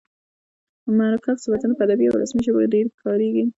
مرکب 0.99 1.35
صفتونه 1.45 1.73
په 1.77 1.83
ادبي 1.85 2.05
او 2.07 2.19
رسمي 2.21 2.41
ژبه 2.45 2.59
کښي 2.61 2.67
ډېر 2.75 2.85
کاریږي. 3.01 3.43